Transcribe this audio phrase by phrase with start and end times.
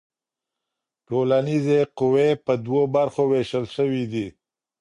[1.07, 4.27] ټولنیزې قوې په دوو برخو ویشل سوي دي.